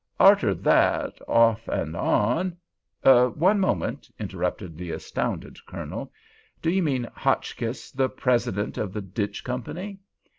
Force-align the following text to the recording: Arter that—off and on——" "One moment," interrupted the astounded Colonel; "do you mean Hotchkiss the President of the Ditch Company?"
Arter 0.19 0.55
that—off 0.55 1.67
and 1.67 1.95
on——" 1.95 2.57
"One 3.03 3.59
moment," 3.59 4.09
interrupted 4.17 4.75
the 4.75 4.89
astounded 4.89 5.63
Colonel; 5.67 6.11
"do 6.59 6.71
you 6.71 6.81
mean 6.81 7.07
Hotchkiss 7.13 7.91
the 7.91 8.09
President 8.09 8.79
of 8.79 8.93
the 8.93 9.01
Ditch 9.03 9.43
Company?" 9.43 9.99